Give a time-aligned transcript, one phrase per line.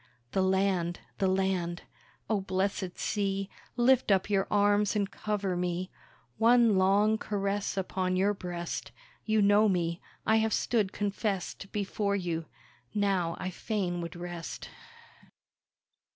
[0.31, 0.99] The land!
[1.19, 1.83] The land!
[2.27, 3.51] Oh, blessed sea!
[3.77, 5.91] Lift up your arms and cover me;
[6.39, 8.91] One long caress upon your breast!
[9.25, 12.47] You know me, I have stood confessed Before you,
[12.95, 14.69] now I fain would rest.